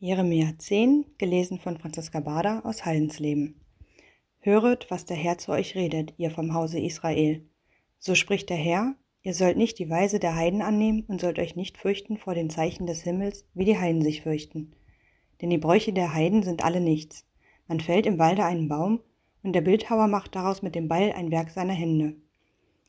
Jeremia 0.00 0.52
10, 0.58 1.06
gelesen 1.18 1.60
von 1.60 1.78
Franziska 1.78 2.18
Bader 2.18 2.66
aus 2.66 2.84
Hallensleben. 2.84 3.60
Höret, 4.40 4.90
was 4.90 5.06
der 5.06 5.16
Herr 5.16 5.38
zu 5.38 5.52
euch 5.52 5.76
redet, 5.76 6.14
ihr 6.18 6.32
vom 6.32 6.52
Hause 6.52 6.80
Israel. 6.80 7.46
So 8.00 8.16
spricht 8.16 8.50
der 8.50 8.56
Herr, 8.56 8.96
ihr 9.22 9.34
sollt 9.34 9.56
nicht 9.56 9.78
die 9.78 9.88
Weise 9.88 10.18
der 10.18 10.34
Heiden 10.34 10.62
annehmen 10.62 11.04
und 11.06 11.20
sollt 11.20 11.38
euch 11.38 11.54
nicht 11.54 11.78
fürchten 11.78 12.18
vor 12.18 12.34
den 12.34 12.50
Zeichen 12.50 12.86
des 12.86 13.02
Himmels, 13.02 13.46
wie 13.54 13.64
die 13.64 13.78
Heiden 13.78 14.02
sich 14.02 14.22
fürchten. 14.22 14.74
Denn 15.40 15.50
die 15.50 15.58
Bräuche 15.58 15.92
der 15.92 16.12
Heiden 16.12 16.42
sind 16.42 16.64
alle 16.64 16.80
nichts. 16.80 17.24
Man 17.68 17.78
fällt 17.78 18.04
im 18.04 18.18
Walde 18.18 18.44
einen 18.44 18.68
Baum, 18.68 19.00
und 19.44 19.52
der 19.52 19.62
Bildhauer 19.62 20.08
macht 20.08 20.34
daraus 20.34 20.60
mit 20.60 20.74
dem 20.74 20.88
Beil 20.88 21.12
ein 21.12 21.30
Werk 21.30 21.50
seiner 21.50 21.72
Hände. 21.72 22.16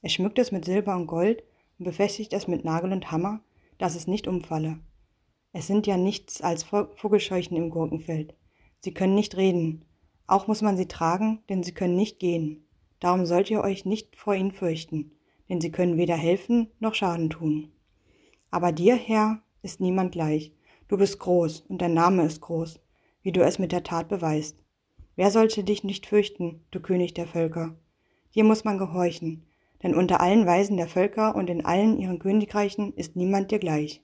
Er 0.00 0.08
schmückt 0.08 0.38
es 0.38 0.52
mit 0.52 0.64
Silber 0.64 0.96
und 0.96 1.06
Gold 1.06 1.44
und 1.78 1.84
befestigt 1.84 2.32
es 2.32 2.48
mit 2.48 2.64
Nagel 2.64 2.92
und 2.92 3.10
Hammer, 3.10 3.40
dass 3.76 3.94
es 3.94 4.06
nicht 4.06 4.26
umfalle. 4.26 4.80
Es 5.56 5.68
sind 5.68 5.86
ja 5.86 5.96
nichts 5.96 6.42
als 6.42 6.64
Vogelscheuchen 6.64 7.56
im 7.56 7.70
Gurkenfeld. 7.70 8.34
Sie 8.80 8.92
können 8.92 9.14
nicht 9.14 9.36
reden. 9.36 9.84
Auch 10.26 10.48
muss 10.48 10.62
man 10.62 10.76
sie 10.76 10.88
tragen, 10.88 11.44
denn 11.48 11.62
sie 11.62 11.70
können 11.70 11.94
nicht 11.94 12.18
gehen. 12.18 12.66
Darum 12.98 13.24
sollt 13.24 13.52
ihr 13.52 13.60
euch 13.60 13.84
nicht 13.84 14.16
vor 14.16 14.34
ihnen 14.34 14.50
fürchten, 14.50 15.12
denn 15.48 15.60
sie 15.60 15.70
können 15.70 15.96
weder 15.96 16.16
helfen 16.16 16.72
noch 16.80 16.96
Schaden 16.96 17.30
tun. 17.30 17.70
Aber 18.50 18.72
dir, 18.72 18.96
Herr, 18.96 19.42
ist 19.62 19.80
niemand 19.80 20.10
gleich. 20.10 20.52
Du 20.88 20.96
bist 20.96 21.20
groß 21.20 21.60
und 21.68 21.80
dein 21.80 21.94
Name 21.94 22.24
ist 22.24 22.40
groß, 22.40 22.80
wie 23.22 23.30
du 23.30 23.44
es 23.44 23.60
mit 23.60 23.70
der 23.70 23.84
Tat 23.84 24.08
beweist. 24.08 24.58
Wer 25.14 25.30
sollte 25.30 25.62
dich 25.62 25.84
nicht 25.84 26.06
fürchten, 26.06 26.64
du 26.72 26.80
König 26.80 27.14
der 27.14 27.28
Völker? 27.28 27.76
Dir 28.34 28.42
muss 28.42 28.64
man 28.64 28.76
gehorchen, 28.76 29.46
denn 29.84 29.94
unter 29.94 30.20
allen 30.20 30.46
Weisen 30.46 30.76
der 30.76 30.88
Völker 30.88 31.36
und 31.36 31.48
in 31.48 31.64
allen 31.64 32.00
ihren 32.00 32.18
Königreichen 32.18 32.92
ist 32.94 33.14
niemand 33.14 33.52
dir 33.52 33.60
gleich. 33.60 34.02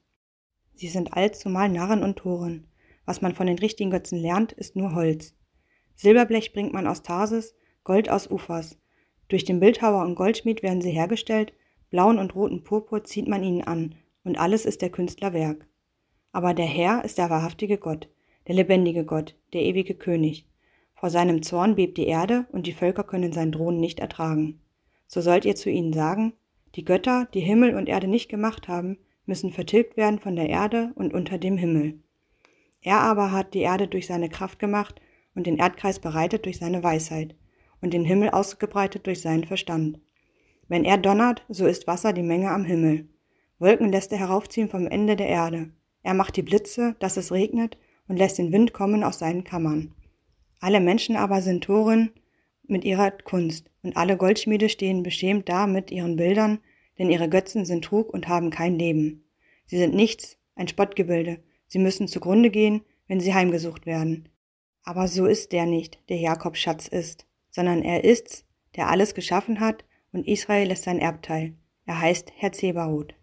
Sie 0.80 0.88
sind 0.88 1.12
allzumal 1.12 1.68
Narren 1.68 2.02
und 2.02 2.16
Toren. 2.16 2.66
Was 3.04 3.20
man 3.20 3.34
von 3.34 3.46
den 3.46 3.58
richtigen 3.58 3.90
Götzen 3.90 4.18
lernt, 4.18 4.52
ist 4.52 4.76
nur 4.76 4.94
Holz. 4.94 5.34
Silberblech 5.94 6.54
bringt 6.54 6.72
man 6.72 6.86
aus 6.86 7.02
Tarsis, 7.02 7.54
Gold 7.84 8.08
aus 8.08 8.30
Ufers. 8.30 8.78
Durch 9.28 9.44
den 9.44 9.60
Bildhauer 9.60 10.02
und 10.02 10.14
Goldschmied 10.14 10.62
werden 10.62 10.80
sie 10.80 10.92
hergestellt, 10.92 11.52
blauen 11.90 12.18
und 12.18 12.34
roten 12.34 12.64
Purpur 12.64 13.04
zieht 13.04 13.28
man 13.28 13.42
ihnen 13.42 13.60
an, 13.60 13.94
und 14.24 14.40
alles 14.40 14.64
ist 14.64 14.80
der 14.80 14.88
Künstler 14.88 15.34
Werk. 15.34 15.68
Aber 16.32 16.54
der 16.54 16.64
Herr 16.64 17.04
ist 17.04 17.18
der 17.18 17.28
wahrhaftige 17.28 17.76
Gott, 17.76 18.08
der 18.48 18.54
lebendige 18.54 19.04
Gott, 19.04 19.36
der 19.52 19.60
ewige 19.60 19.94
König. 19.94 20.46
Vor 20.94 21.10
seinem 21.10 21.42
Zorn 21.42 21.74
bebt 21.74 21.98
die 21.98 22.06
Erde, 22.06 22.46
und 22.52 22.66
die 22.66 22.72
Völker 22.72 23.04
können 23.04 23.34
sein 23.34 23.52
Drohen 23.52 23.80
nicht 23.80 24.00
ertragen. 24.00 24.62
So 25.06 25.20
sollt 25.20 25.44
ihr 25.44 25.56
zu 25.56 25.68
ihnen 25.68 25.92
sagen, 25.92 26.32
die 26.74 26.86
Götter, 26.86 27.28
die 27.34 27.40
Himmel 27.40 27.74
und 27.74 27.90
Erde 27.90 28.08
nicht 28.08 28.30
gemacht 28.30 28.66
haben, 28.66 28.96
müssen 29.30 29.52
vertilgt 29.52 29.96
werden 29.96 30.18
von 30.18 30.34
der 30.34 30.48
Erde 30.48 30.90
und 30.96 31.14
unter 31.14 31.38
dem 31.38 31.56
Himmel. 31.56 32.00
Er 32.82 33.00
aber 33.00 33.30
hat 33.30 33.54
die 33.54 33.60
Erde 33.60 33.86
durch 33.86 34.08
seine 34.08 34.28
Kraft 34.28 34.58
gemacht 34.58 35.00
und 35.36 35.46
den 35.46 35.56
Erdkreis 35.56 36.00
bereitet 36.00 36.46
durch 36.46 36.58
seine 36.58 36.82
Weisheit 36.82 37.36
und 37.80 37.94
den 37.94 38.04
Himmel 38.04 38.30
ausgebreitet 38.30 39.06
durch 39.06 39.20
seinen 39.20 39.44
Verstand. 39.44 40.00
Wenn 40.66 40.84
er 40.84 40.98
donnert, 40.98 41.44
so 41.48 41.66
ist 41.66 41.86
Wasser 41.86 42.12
die 42.12 42.24
Menge 42.24 42.50
am 42.50 42.64
Himmel. 42.64 43.08
Wolken 43.60 43.92
lässt 43.92 44.10
er 44.10 44.18
heraufziehen 44.18 44.68
vom 44.68 44.88
Ende 44.88 45.14
der 45.14 45.28
Erde. 45.28 45.70
Er 46.02 46.14
macht 46.14 46.36
die 46.36 46.42
Blitze, 46.42 46.96
dass 46.98 47.16
es 47.16 47.30
regnet, 47.30 47.78
und 48.08 48.16
lässt 48.16 48.38
den 48.38 48.50
Wind 48.50 48.72
kommen 48.72 49.04
aus 49.04 49.20
seinen 49.20 49.44
Kammern. 49.44 49.94
Alle 50.58 50.80
Menschen 50.80 51.14
aber 51.14 51.40
sind 51.42 51.62
Toren 51.62 52.10
mit 52.66 52.84
ihrer 52.84 53.12
Kunst, 53.12 53.70
und 53.84 53.96
alle 53.96 54.16
Goldschmiede 54.16 54.68
stehen 54.68 55.04
beschämt 55.04 55.48
da 55.48 55.68
mit 55.68 55.92
ihren 55.92 56.16
Bildern, 56.16 56.58
denn 57.00 57.10
ihre 57.10 57.30
Götzen 57.30 57.64
sind 57.64 57.82
Trug 57.82 58.12
und 58.12 58.28
haben 58.28 58.50
kein 58.50 58.78
Leben. 58.78 59.24
Sie 59.64 59.78
sind 59.78 59.94
nichts, 59.94 60.36
ein 60.54 60.68
Spottgebilde. 60.68 61.42
Sie 61.66 61.78
müssen 61.78 62.08
zugrunde 62.08 62.50
gehen, 62.50 62.82
wenn 63.08 63.20
sie 63.20 63.32
heimgesucht 63.32 63.86
werden. 63.86 64.28
Aber 64.82 65.08
so 65.08 65.24
ist 65.24 65.52
der 65.52 65.64
nicht, 65.64 65.98
der 66.10 66.18
Jakobs 66.18 66.60
Schatz 66.60 66.88
ist, 66.88 67.26
sondern 67.48 67.80
er 67.80 68.04
ist's, 68.04 68.44
der 68.76 68.88
alles 68.88 69.14
geschaffen 69.14 69.60
hat, 69.60 69.86
und 70.12 70.28
Israel 70.28 70.70
ist 70.70 70.84
sein 70.84 70.98
Erbteil. 70.98 71.54
Er 71.86 72.00
heißt 72.00 72.32
Herr 72.36 72.52
Zebaoth. 72.52 73.14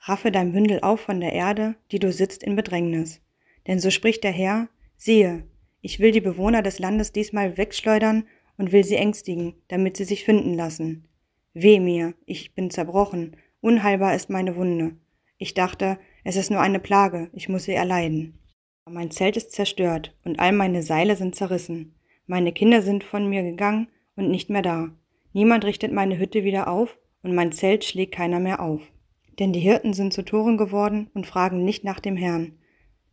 Raffe 0.00 0.32
dein 0.32 0.50
Bündel 0.50 0.80
auf 0.80 1.00
von 1.00 1.20
der 1.20 1.32
Erde, 1.32 1.76
die 1.92 2.00
du 2.00 2.10
sitzt 2.10 2.42
in 2.42 2.56
Bedrängnis. 2.56 3.20
Denn 3.68 3.78
so 3.78 3.90
spricht 3.90 4.24
der 4.24 4.32
Herr, 4.32 4.68
siehe, 4.96 5.44
ich 5.80 6.00
will 6.00 6.10
die 6.10 6.20
Bewohner 6.20 6.62
des 6.62 6.80
Landes 6.80 7.12
diesmal 7.12 7.56
wegschleudern 7.56 8.26
und 8.56 8.72
will 8.72 8.82
sie 8.82 8.96
ängstigen, 8.96 9.54
damit 9.68 9.96
sie 9.96 10.04
sich 10.04 10.24
finden 10.24 10.54
lassen. 10.54 11.06
Weh 11.54 11.78
mir, 11.78 12.14
ich 12.26 12.56
bin 12.56 12.68
zerbrochen, 12.70 13.36
unheilbar 13.60 14.16
ist 14.16 14.28
meine 14.28 14.56
Wunde. 14.56 14.96
Ich 15.38 15.54
dachte, 15.54 15.98
es 16.24 16.34
ist 16.34 16.50
nur 16.50 16.60
eine 16.60 16.80
Plage, 16.80 17.30
ich 17.32 17.48
muss 17.48 17.64
sie 17.64 17.74
erleiden. 17.74 18.40
Mein 18.90 19.12
Zelt 19.12 19.36
ist 19.36 19.52
zerstört 19.52 20.16
und 20.24 20.40
all 20.40 20.50
meine 20.50 20.82
Seile 20.82 21.14
sind 21.14 21.36
zerrissen. 21.36 21.94
Meine 22.26 22.52
Kinder 22.52 22.82
sind 22.82 23.04
von 23.04 23.28
mir 23.28 23.44
gegangen 23.44 23.86
und 24.16 24.30
nicht 24.30 24.50
mehr 24.50 24.62
da. 24.62 24.90
Niemand 25.32 25.64
richtet 25.64 25.92
meine 25.92 26.18
Hütte 26.18 26.42
wieder 26.42 26.66
auf 26.66 26.98
und 27.22 27.36
mein 27.36 27.52
Zelt 27.52 27.84
schlägt 27.84 28.16
keiner 28.16 28.40
mehr 28.40 28.60
auf. 28.60 28.82
Denn 29.38 29.52
die 29.52 29.60
Hirten 29.60 29.94
sind 29.94 30.12
zu 30.12 30.24
Toren 30.24 30.56
geworden 30.56 31.08
und 31.14 31.26
fragen 31.26 31.64
nicht 31.64 31.84
nach 31.84 32.00
dem 32.00 32.16
Herrn. 32.16 32.58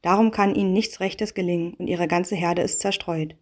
Darum 0.01 0.31
kann 0.31 0.55
ihnen 0.55 0.73
nichts 0.73 0.99
Rechtes 0.99 1.35
gelingen 1.35 1.75
und 1.75 1.87
ihre 1.87 2.07
ganze 2.07 2.35
Herde 2.35 2.63
ist 2.63 2.79
zerstreut. 2.79 3.35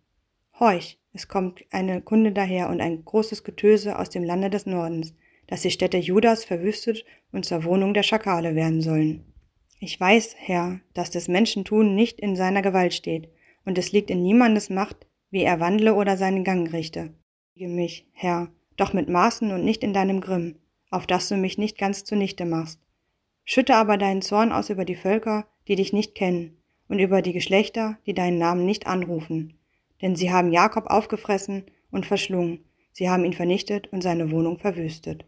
Horch, 0.59 0.98
es 1.11 1.27
kommt 1.27 1.65
eine 1.71 2.01
Kunde 2.01 2.31
daher 2.31 2.69
und 2.69 2.81
ein 2.81 3.03
großes 3.03 3.43
Getöse 3.43 3.97
aus 3.97 4.09
dem 4.09 4.23
Lande 4.23 4.49
des 4.49 4.65
Nordens, 4.65 5.15
dass 5.47 5.61
die 5.61 5.71
Städte 5.71 5.97
Judas 5.97 6.45
verwüstet 6.45 7.03
und 7.31 7.45
zur 7.45 7.63
Wohnung 7.63 7.93
der 7.93 8.03
Schakale 8.03 8.55
werden 8.55 8.81
sollen. 8.81 9.25
Ich 9.79 9.99
weiß, 9.99 10.35
Herr, 10.37 10.81
dass 10.93 11.09
des 11.09 11.27
Menschen 11.27 11.65
Tun 11.65 11.95
nicht 11.95 12.19
in 12.19 12.35
seiner 12.35 12.61
Gewalt 12.61 12.93
steht, 12.93 13.29
und 13.65 13.77
es 13.77 13.91
liegt 13.91 14.11
in 14.11 14.21
niemandes 14.21 14.69
Macht, 14.69 15.07
wie 15.31 15.43
er 15.43 15.59
wandle 15.59 15.95
oder 15.95 16.17
seinen 16.17 16.43
Gang 16.43 16.71
richte. 16.71 17.13
Siege 17.53 17.67
mich, 17.67 18.07
Herr, 18.13 18.49
doch 18.77 18.93
mit 18.93 19.09
Maßen 19.09 19.51
und 19.51 19.65
nicht 19.65 19.83
in 19.83 19.93
deinem 19.93 20.21
Grimm, 20.21 20.57
auf 20.91 21.07
dass 21.07 21.29
du 21.29 21.37
mich 21.37 21.57
nicht 21.57 21.77
ganz 21.77 22.03
zunichte 22.03 22.45
machst. 22.45 22.79
Schütte 23.45 23.75
aber 23.75 23.97
deinen 23.97 24.21
Zorn 24.21 24.51
aus 24.51 24.69
über 24.69 24.85
die 24.85 24.95
Völker, 24.95 25.47
die 25.67 25.75
dich 25.75 25.91
nicht 25.91 26.13
kennen, 26.13 26.57
und 26.87 26.99
über 26.99 27.21
die 27.21 27.33
Geschlechter, 27.33 27.97
die 28.05 28.13
deinen 28.13 28.37
Namen 28.37 28.65
nicht 28.65 28.85
anrufen 28.85 29.58
denn 30.01 30.15
sie 30.15 30.31
haben 30.31 30.51
Jakob 30.51 30.87
aufgefressen 30.87 31.65
und 31.91 32.05
verschlungen, 32.05 32.65
sie 32.91 33.09
haben 33.09 33.25
ihn 33.25 33.33
vernichtet 33.33 33.87
und 33.91 34.01
seine 34.01 34.31
Wohnung 34.31 34.57
verwüstet. 34.57 35.25